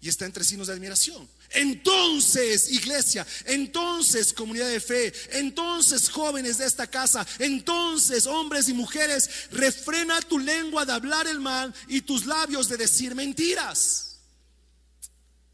[0.00, 1.28] Y está entre signos de admiración.
[1.50, 9.30] Entonces, iglesia, entonces, comunidad de fe, entonces, jóvenes de esta casa, entonces, hombres y mujeres,
[9.52, 14.06] refrena tu lengua de hablar el mal y tus labios de decir mentiras.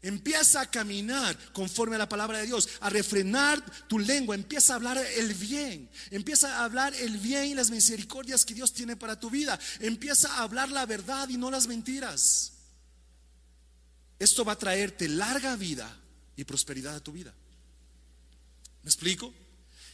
[0.01, 4.75] Empieza a caminar conforme a la palabra de Dios, a refrenar tu lengua, empieza a
[4.75, 9.17] hablar el bien, empieza a hablar el bien y las misericordias que Dios tiene para
[9.17, 12.52] tu vida, empieza a hablar la verdad y no las mentiras.
[14.23, 15.99] Esto va a traerte larga vida
[16.37, 17.33] y prosperidad a tu vida.
[18.81, 19.33] ¿Me explico?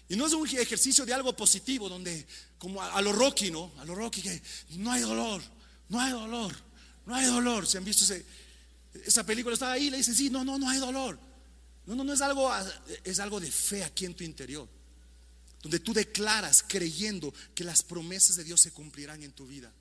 [0.07, 2.27] Y no es un ejercicio de algo positivo donde,
[2.59, 3.71] como a, lo Rocky, ¿no?
[3.79, 4.41] A lo Rocky, que
[4.77, 5.41] no hay dolor,
[5.89, 6.55] no hay dolor,
[7.07, 7.65] no hay dolor.
[7.65, 8.05] ¿Se han visto
[9.05, 9.55] esa película?
[9.55, 11.17] Estaba ahí le dicen, sí, no, no, no hay dolor.
[11.87, 12.51] No, no, no es algo,
[13.03, 14.69] es algo de fe aquí en tu interior.
[15.63, 19.73] Donde tú declaras creyendo que las promesas de Dios se cumplirán en tu vida.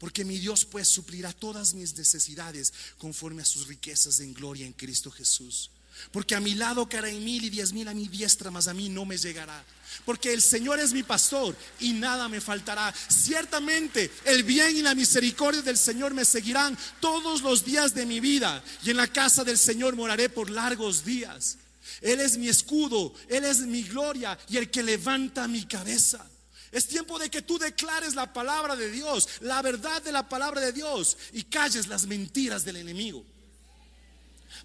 [0.00, 4.72] Porque mi Dios pues suplirá todas mis necesidades conforme a sus riquezas en gloria en
[4.72, 5.70] Cristo Jesús.
[6.10, 8.88] Porque a mi lado caerá mil y diez mil a mi diestra, mas a mí
[8.88, 9.62] no me llegará.
[10.06, 12.94] Porque el Señor es mi pastor y nada me faltará.
[13.08, 18.20] Ciertamente el bien y la misericordia del Señor me seguirán todos los días de mi
[18.20, 18.64] vida.
[18.82, 21.58] Y en la casa del Señor moraré por largos días.
[22.00, 26.26] Él es mi escudo, Él es mi gloria y el que levanta mi cabeza.
[26.72, 30.60] Es tiempo de que tú declares la palabra de Dios, la verdad de la palabra
[30.60, 33.24] de Dios y calles las mentiras del enemigo.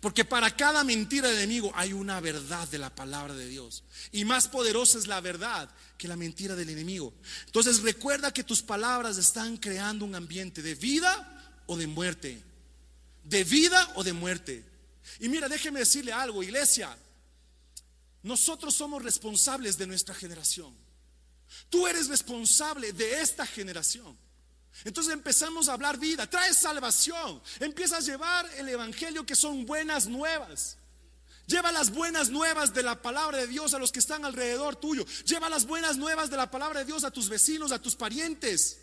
[0.01, 3.83] Porque para cada mentira del enemigo hay una verdad de la palabra de Dios.
[4.11, 7.13] Y más poderosa es la verdad que la mentira del enemigo.
[7.45, 12.41] Entonces recuerda que tus palabras están creando un ambiente de vida o de muerte.
[13.23, 14.63] De vida o de muerte.
[15.19, 16.95] Y mira, déjeme decirle algo, iglesia.
[18.21, 20.84] Nosotros somos responsables de nuestra generación.
[21.69, 24.17] Tú eres responsable de esta generación.
[24.83, 30.07] Entonces empezamos a hablar vida, trae salvación, empieza a llevar el Evangelio que son buenas
[30.07, 30.77] nuevas.
[31.47, 35.05] Lleva las buenas nuevas de la palabra de Dios a los que están alrededor tuyo.
[35.25, 38.79] Lleva las buenas nuevas de la palabra de Dios a tus vecinos, a tus parientes.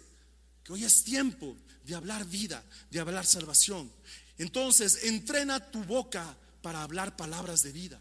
[0.62, 3.90] Que hoy es tiempo de hablar vida, de hablar salvación.
[4.38, 8.00] Entonces, entrena tu boca para hablar palabras de vida.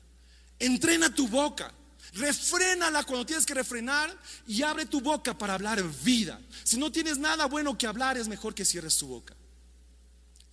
[0.60, 1.74] Entrena tu boca.
[2.14, 6.40] Refrénala cuando tienes que refrenar y abre tu boca para hablar vida.
[6.64, 9.36] Si no tienes nada bueno que hablar, es mejor que cierres tu boca.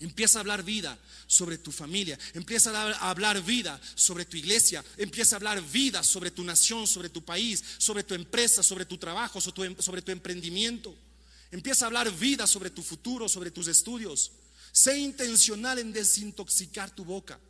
[0.00, 5.34] Empieza a hablar vida sobre tu familia, empieza a hablar vida sobre tu iglesia, empieza
[5.34, 9.40] a hablar vida sobre tu nación, sobre tu país, sobre tu empresa, sobre tu trabajo,
[9.40, 10.96] sobre tu, sobre tu emprendimiento.
[11.50, 14.30] Empieza a hablar vida sobre tu futuro, sobre tus estudios.
[14.70, 17.40] Sé intencional en desintoxicar tu boca.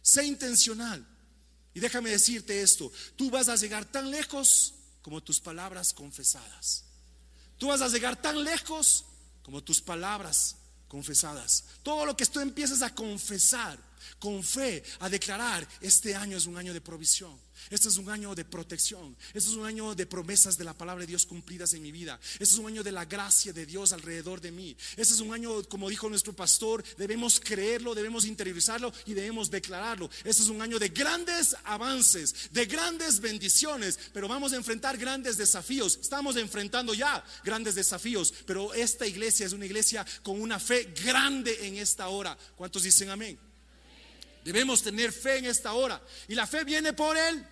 [0.00, 1.06] Sé intencional.
[1.74, 6.84] Y déjame decirte esto, tú vas a llegar tan lejos como tus palabras confesadas.
[7.56, 9.04] Tú vas a llegar tan lejos
[9.42, 11.64] como tus palabras confesadas.
[11.82, 13.78] Todo lo que tú empiezas a confesar
[14.18, 17.38] con fe, a declarar, este año es un año de provisión.
[17.70, 19.16] Este es un año de protección.
[19.34, 22.18] Este es un año de promesas de la palabra de Dios cumplidas en mi vida.
[22.32, 24.76] Este es un año de la gracia de Dios alrededor de mí.
[24.96, 30.10] Este es un año, como dijo nuestro pastor, debemos creerlo, debemos interiorizarlo y debemos declararlo.
[30.24, 35.36] Este es un año de grandes avances, de grandes bendiciones, pero vamos a enfrentar grandes
[35.36, 35.98] desafíos.
[36.00, 41.66] Estamos enfrentando ya grandes desafíos, pero esta iglesia es una iglesia con una fe grande
[41.66, 42.36] en esta hora.
[42.56, 43.47] ¿Cuántos dicen amén?
[44.48, 46.02] Debemos tener fe en esta hora.
[46.26, 47.46] Y la fe viene por el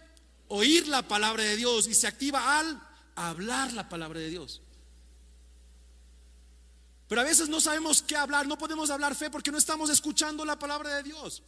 [0.48, 2.80] oír la palabra de Dios y se activa al
[3.16, 4.62] hablar la palabra de Dios.
[7.06, 10.42] Pero a veces no sabemos qué hablar, no podemos hablar fe porque no estamos escuchando
[10.46, 11.42] la palabra de Dios.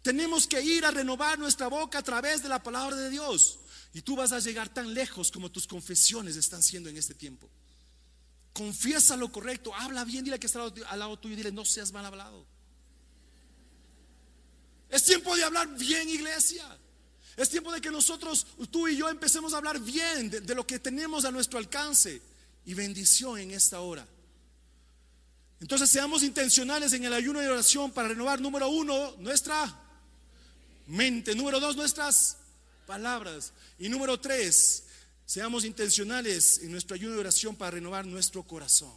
[0.00, 3.58] Tenemos que ir a renovar nuestra boca a través de la palabra de Dios.
[3.92, 7.50] Y tú vas a llegar tan lejos como tus confesiones están siendo en este tiempo.
[8.54, 12.06] Confiesa lo correcto, habla bien, dile que está al lado tuyo dile, no seas mal
[12.06, 12.55] hablado.
[14.96, 16.64] Es tiempo de hablar bien, iglesia.
[17.36, 20.78] Es tiempo de que nosotros, tú y yo, empecemos a hablar bien de, lo que
[20.78, 22.22] tenemos a nuestro alcance.
[22.64, 24.08] Y bendición en esta hora.
[25.60, 29.70] Entonces seamos intencionales en el ayuno y oración para renovar, número uno, nuestra
[30.86, 31.34] mente.
[31.34, 32.38] Número dos, nuestras
[32.86, 33.52] palabras.
[33.78, 34.84] Y número tres,
[35.26, 38.94] seamos intencionales en nuestro ayuno y oración para renovar nuestro corazón.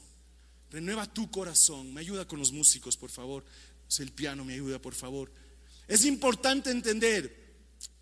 [0.72, 1.94] Renueva tu corazón.
[1.94, 3.44] Me ayuda con los músicos, por favor.
[3.98, 5.30] El piano me ayuda, por favor.
[5.90, 7.36] Es importante entender,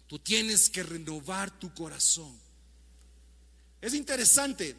[0.08, 2.38] tú tienes que renovar tu corazón.
[3.80, 4.76] Es interesante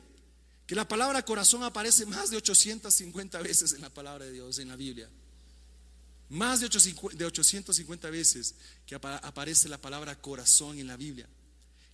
[0.67, 4.69] que la palabra corazón aparece más de 850 veces en la palabra de Dios, en
[4.69, 5.09] la Biblia.
[6.29, 11.27] Más de 850 veces que aparece la palabra corazón en la Biblia.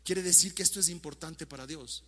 [0.02, 2.02] Quiere decir que esto es importante para Dios.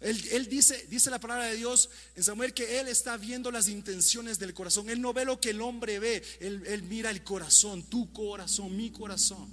[0.00, 4.38] Él, dice, dice la palabra de Dios en Samuel que Él está viendo las intenciones
[4.38, 4.88] del corazón.
[4.88, 8.76] Él no ve lo que el hombre ve, él, él mira el corazón, tu corazón,
[8.76, 9.48] mi corazón.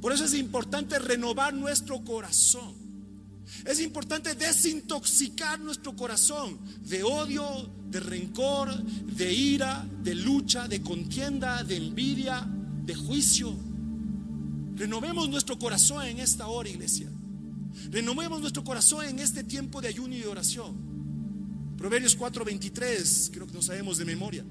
[0.00, 2.74] Por eso es importante renovar nuestro corazón.
[3.64, 11.64] Es importante desintoxicar nuestro corazón de odio, de rencor, de ira, de lucha, de contienda,
[11.64, 12.46] de envidia,
[12.84, 13.56] de juicio.
[14.76, 17.10] Renovemos nuestro corazón en esta hora, iglesia.
[17.90, 20.76] Renovemos nuestro corazón en este tiempo de ayuno y de oración.
[21.76, 24.44] Proverbios 4:23, creo que no sabemos de memoria.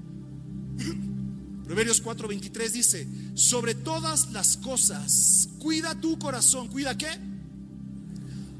[1.64, 6.68] Proverbios 4:23 dice, sobre todas las cosas, cuida tu corazón.
[6.68, 7.08] ¿Cuida qué?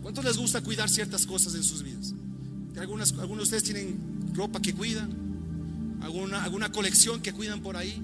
[0.02, 2.14] ¿Cuántos les gusta cuidar ciertas cosas en sus vidas?
[2.78, 8.00] Algunos de ustedes tienen ropa que cuidan, alguna, alguna colección que cuidan por ahí.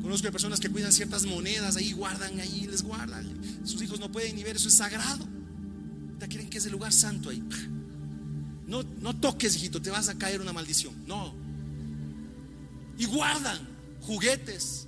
[0.00, 3.26] Conozco personas que cuidan ciertas monedas, ahí guardan, ahí les guardan.
[3.64, 5.26] Sus hijos no pueden ni ver, eso es sagrado.
[6.22, 7.42] Ya quieren que es el lugar santo ahí.
[8.68, 10.94] No, no toques, hijito, te vas a caer una maldición.
[11.04, 11.34] No.
[12.96, 13.58] Y guardan
[14.02, 14.86] juguetes,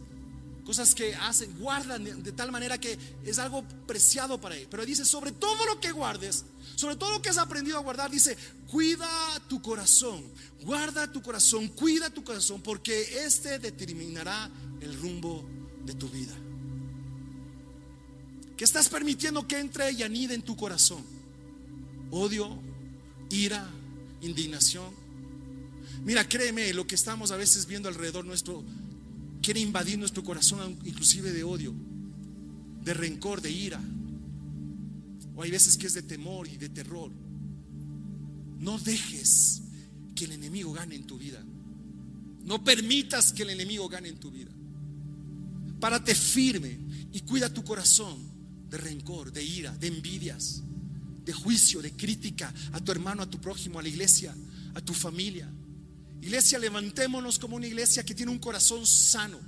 [0.64, 4.68] cosas que hacen, guardan de, tal manera que es algo preciado para él.
[4.70, 6.44] Pero dice, sobre todo lo que guardes,
[6.76, 9.08] sobre todo lo que has aprendido a guardar, dice, cuida
[9.48, 10.22] tu corazón,
[10.62, 14.48] guarda tu corazón, cuida tu corazón, porque este determinará
[14.80, 15.44] el rumbo
[15.84, 16.34] de tu vida.
[18.56, 21.13] ¿Qué estás permitiendo que entre y anide en tu corazón?
[22.16, 22.48] Odio,
[23.28, 23.68] ira,
[24.20, 24.86] indignación.
[26.04, 28.62] Mira, créeme, lo que estamos a veces viendo alrededor nuestro
[29.42, 31.74] quiere invadir nuestro corazón inclusive de odio,
[32.84, 33.80] de rencor, de ira.
[35.34, 37.10] O hay veces que es de temor y de terror.
[38.60, 39.62] No dejes
[40.14, 41.44] que el enemigo gane en tu vida.
[42.44, 44.52] No permitas que el enemigo gane en tu vida.
[45.80, 46.78] Párate firme
[47.12, 48.16] y cuida tu corazón
[48.70, 50.62] de rencor, de ira, de envidias,
[51.24, 54.34] de juicio, de crítica a tu hermano, a tu prójimo, a la iglesia,
[54.74, 55.48] a tu familia.
[56.20, 59.38] Iglesia, levantémonos como una iglesia que tiene un corazón sano.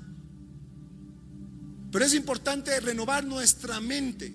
[1.90, 4.34] Pero es importante renovar nuestra mente,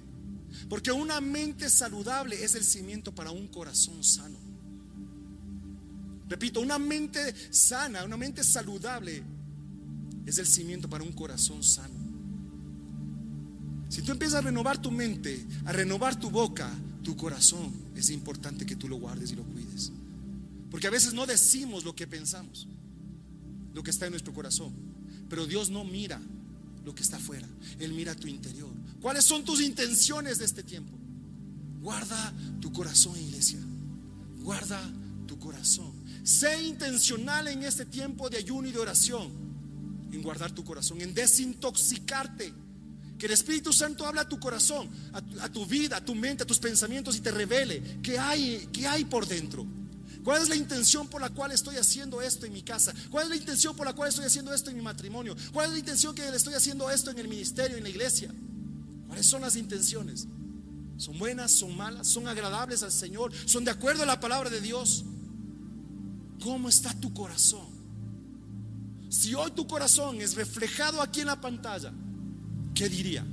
[0.69, 4.39] porque una mente saludable es el cimiento para un corazón sano.
[6.27, 9.21] Repito, una mente sana, una mente saludable
[10.25, 11.99] es el cimiento para un corazón sano.
[13.89, 16.71] Si tú empiezas a renovar tu mente, a renovar tu boca,
[17.03, 19.91] tu corazón, es importante que tú lo guardes y lo cuides.
[20.69, 22.67] Porque a veces no decimos lo que pensamos,
[23.73, 24.73] lo que está en nuestro corazón.
[25.29, 26.21] Pero Dios no mira
[26.85, 27.47] lo que está afuera,
[27.79, 28.69] Él mira tu interior.
[29.01, 30.91] ¿Cuáles son tus intenciones de este tiempo?
[31.81, 33.59] Guarda tu corazón, iglesia.
[34.41, 34.81] Guarda
[35.27, 35.91] tu corazón.
[36.23, 39.29] Sé intencional en este tiempo de ayuno y de oración,
[40.11, 42.53] en guardar tu corazón, en desintoxicarte.
[43.21, 46.47] Que el Espíritu Santo habla a tu corazón, a tu, vida, a tu mente, a
[46.47, 49.63] tus pensamientos y te revele qué hay, qué hay por dentro.
[50.23, 52.95] ¿Cuál es la intención por la cual estoy haciendo esto en mi casa?
[53.12, 55.36] ¿Cuál es la intención por la cual estoy haciendo esto en mi matrimonio?
[55.53, 58.34] ¿Cuál es la intención que le estoy haciendo esto en el ministerio, en la iglesia?
[59.05, 60.25] ¿Cuáles son las intenciones?
[60.97, 61.51] ¿Son buenas?
[61.51, 62.07] ¿Son malas?
[62.07, 63.31] ¿Son agradables al Señor?
[63.45, 65.05] ¿Son de acuerdo a la palabra de Dios?
[66.41, 67.69] ¿Cómo está tu corazón?
[69.10, 71.93] Si hoy tu corazón es reflejado aquí en la pantalla,
[72.73, 73.25] ¿qué diría?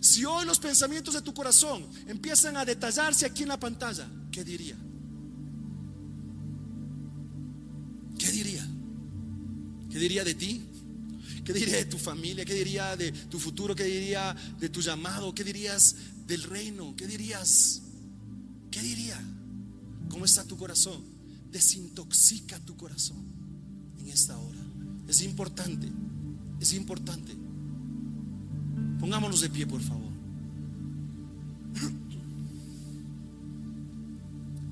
[0.00, 4.44] Si hoy los pensamientos de tu corazón empiezan a detallarse aquí en la pantalla, ¿qué
[4.44, 4.76] diría?
[8.18, 8.66] ¿Qué diría?
[9.90, 10.64] ¿Qué diría de ti?
[11.44, 12.44] ¿Qué diría de tu familia?
[12.44, 13.74] ¿Qué diría de tu futuro?
[13.74, 15.34] ¿Qué diría de tu llamado?
[15.34, 16.94] ¿Qué dirías del reino?
[16.96, 17.82] ¿Qué dirías?
[18.70, 19.20] ¿Qué diría?
[20.10, 21.02] ¿Cómo está tu corazón?
[21.50, 23.24] Desintoxica tu corazón
[23.98, 24.60] en esta hora.
[25.08, 25.90] Es importante
[26.60, 27.36] es importante.
[28.98, 30.08] Pongámonos de pie, por favor.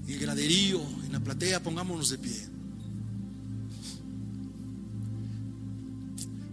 [0.07, 2.49] En el graderío, en la platea, pongámonos de pie.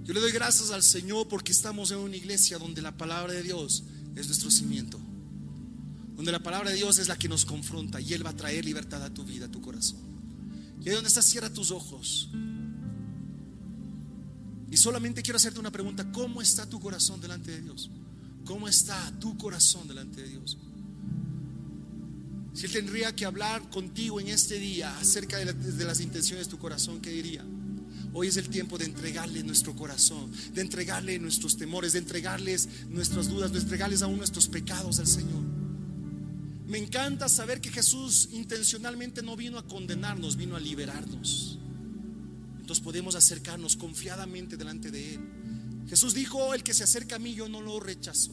[0.06, 3.44] Yo le doy gracias al Señor porque estamos en una iglesia donde la palabra de
[3.44, 3.84] Dios
[4.16, 5.00] es nuestro cimiento.
[6.16, 8.66] Donde la palabra de Dios es la que nos confronta y Él va a traer
[8.66, 10.00] libertad a tu vida, a tu corazón.
[10.84, 12.30] Y ahí donde estás, cierra tus ojos.
[14.84, 16.12] Solamente quiero hacerte una pregunta.
[16.12, 17.90] ¿Cómo está tu corazón delante de Dios?
[18.44, 20.58] ¿Cómo está tu corazón delante de Dios?
[22.54, 26.60] Si Él tendría que hablar contigo en este día acerca de, las intenciones de tu
[26.60, 27.46] corazón, ¿qué diría?
[28.12, 33.30] Hoy es el tiempo de entregarle nuestro corazón, de entregarle nuestros temores, de entregarles nuestras
[33.30, 35.44] dudas, de entregarles aún nuestros pecados al Señor.
[36.68, 41.58] Me encanta saber que Jesús intencionalmente no vino a condenarnos, vino a liberarnos.
[42.64, 45.20] Entonces podemos acercarnos confiadamente delante de Él.
[45.90, 48.32] Jesús dijo, el que se acerca a mí yo no lo rechazo.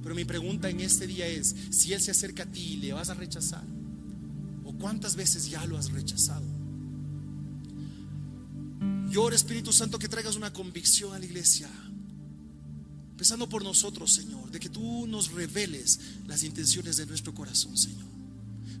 [0.00, 3.08] Pero mi pregunta en este día es, si Él se acerca a ti, ¿le vas
[3.08, 3.64] a rechazar?
[4.62, 6.46] ¿O cuántas veces ya lo has rechazado?
[9.10, 11.68] Yo, Espíritu Santo, que traigas una convicción a la iglesia,
[13.10, 15.98] empezando por nosotros, Señor, de que tú nos reveles
[16.28, 18.06] las intenciones de nuestro corazón, Señor.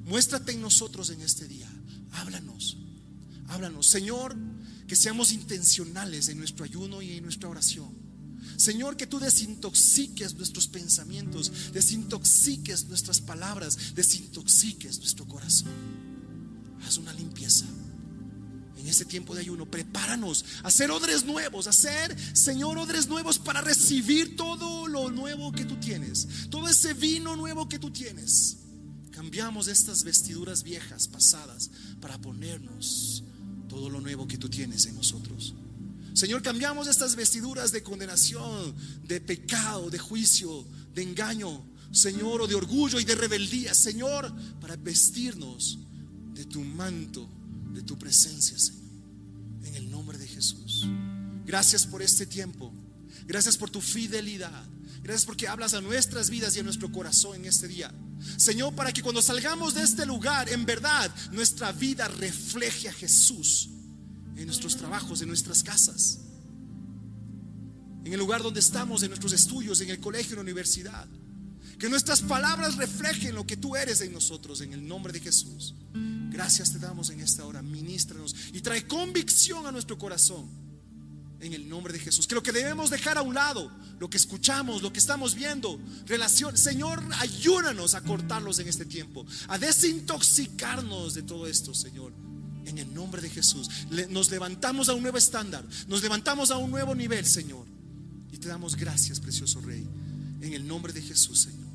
[0.04, 1.68] Muéstrate en nosotros en este día.
[2.12, 2.76] Háblanos,
[3.48, 3.88] háblanos.
[3.88, 4.36] Señor,
[4.88, 7.90] que seamos intencionales en nuestro ayuno y en nuestra oración.
[8.56, 15.70] Señor, que tú desintoxiques nuestros pensamientos, desintoxiques nuestras palabras, desintoxiques nuestro corazón.
[16.84, 17.66] Haz una limpieza.
[18.78, 23.38] En este tiempo de ayuno, prepáranos a hacer odres nuevos, a hacer, Señor, odres nuevos
[23.38, 28.56] para recibir todo lo nuevo que tú tienes, todo ese vino nuevo que tú tienes.
[29.10, 31.70] Cambiamos estas vestiduras viejas, pasadas,
[32.00, 33.24] para ponernos
[33.68, 35.54] todo lo nuevo que tú tienes en nosotros.
[36.14, 42.54] Señor, cambiamos estas vestiduras de condenación, de pecado, de juicio, de engaño, Señor, o de
[42.54, 45.78] orgullo y de rebeldía, Señor, para vestirnos
[46.34, 47.28] de tu manto,
[47.72, 48.90] de tu presencia, Señor,
[49.64, 50.86] en el nombre de Jesús.
[51.46, 52.72] Gracias por este tiempo,
[53.26, 54.64] gracias por tu fidelidad,
[55.02, 57.92] gracias porque hablas a nuestras vidas y a nuestro corazón en este día.
[58.36, 63.70] Señor, para que cuando salgamos de este lugar, en verdad, nuestra vida refleje a Jesús
[64.36, 66.20] en nuestros trabajos, en nuestras casas,
[68.04, 71.06] en el lugar donde estamos, en nuestros estudios, en el colegio, en la universidad.
[71.78, 75.74] Que nuestras palabras reflejen lo que tú eres en nosotros, en el nombre de Jesús.
[76.30, 77.62] Gracias te damos en esta hora.
[77.62, 80.67] Ministranos y trae convicción a nuestro corazón
[81.40, 82.26] en el nombre de Jesús.
[82.26, 85.80] Que lo que debemos dejar a un lado, lo que escuchamos, lo que estamos viendo,
[86.06, 92.12] relación, Señor, ayúdanos a cortarlos en este tiempo, a desintoxicarnos de todo esto, Señor
[92.68, 93.70] en el nombre de Jesús.
[94.10, 97.66] nos levantamos a un nuevo estándar, nos levantamos a un nuevo nivel, Señor.
[98.30, 99.86] Y te damos gracias, precioso Rey,
[100.42, 101.68] en el nombre de Jesús, Señor.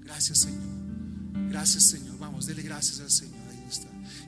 [0.00, 0.62] Gracias, Señor.
[1.50, 2.18] Gracias, Señor.
[2.18, 3.37] Vamos, dele gracias al Señor.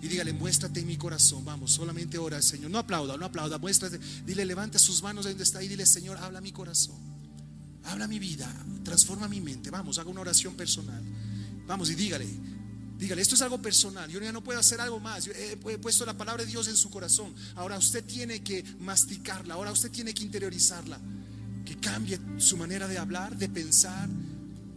[0.02, 1.44] Y dígale, muéstrate en mi corazón.
[1.44, 2.70] Vamos, solamente ora Señor.
[2.70, 3.98] No aplauda, no aplauda, muéstrate.
[4.24, 6.96] Dile, levanta sus manos de donde está y dile, Señor, habla mi corazón.
[7.84, 8.48] Habla mi vida,
[8.84, 9.70] transforma mi mente.
[9.70, 11.02] Vamos, haga una oración personal.
[11.66, 12.26] Vamos y dígale,
[13.00, 14.10] Dígale, esto es algo personal.
[14.10, 15.24] Yo ya no puedo hacer algo más.
[15.24, 17.34] Yo he, puesto la palabra de Dios en su corazón.
[17.54, 19.54] Ahora usted tiene que masticarla.
[19.54, 21.00] Ahora usted tiene que interiorizarla.
[21.64, 24.06] Que cambie su manera de hablar, de pensar,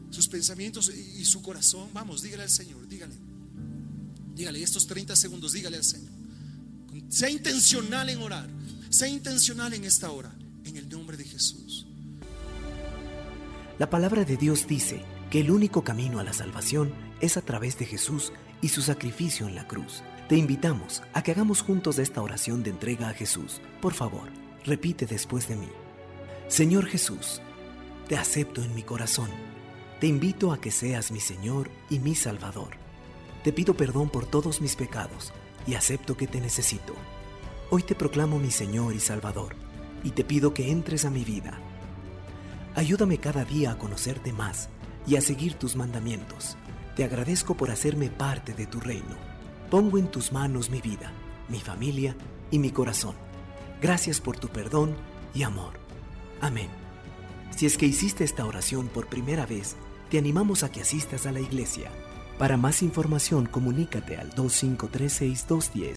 [0.10, 1.90] sus pensamientos y, su corazón.
[1.94, 3.33] Vamos, dígale al Señor, dígale.
[4.34, 6.12] Dígale, estos 30 segundos, dígale al Señor.
[7.10, 8.50] Sea intencional en orar.
[8.90, 10.34] Sea intencional en esta hora.
[10.66, 11.86] En el nombre de Jesús.
[13.80, 17.78] La palabra de Dios dice que el único camino a la salvación es a través
[17.78, 18.32] de Jesús
[18.62, 20.04] y su sacrificio en la cruz.
[20.30, 23.62] Te invitamos a que hagamos juntos esta oración de entrega a Jesús.
[23.82, 24.32] Por favor,
[24.64, 25.70] repite después de mí.
[26.48, 27.42] Señor Jesús,
[28.08, 29.30] te acepto en mi corazón.
[30.00, 32.83] Te invito a que seas mi Señor y mi Salvador.
[33.44, 35.34] Te pido perdón por todos mis pecados
[35.68, 36.96] y acepto que te necesito.
[37.70, 39.56] Hoy te proclamo mi Señor y Salvador
[40.02, 41.60] y te pido que entres a mi vida.
[42.74, 44.70] Ayúdame cada día a conocerte más
[45.06, 46.56] y a seguir tus mandamientos.
[46.96, 49.18] Te agradezco por hacerme parte de tu reino.
[49.70, 51.12] Pongo en tus manos mi vida,
[51.50, 52.16] mi familia
[52.50, 53.16] y mi corazón.
[53.82, 54.96] Gracias por tu perdón
[55.34, 55.74] y amor.
[56.40, 56.70] Amén.
[57.50, 59.76] Si es que hiciste esta oración por primera vez,
[60.10, 61.92] te animamos a que asistas a la iglesia.
[62.38, 65.92] Para más información, comunícate al 2536 210